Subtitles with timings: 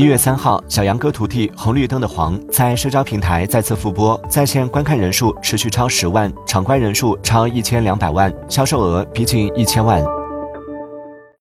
[0.00, 10.19] 一月三号小杨哥徒弟红绿灯的黄在社交平台再次复播在线观看人数持续超十万场观人数超一千两百万销售额逼近一千万。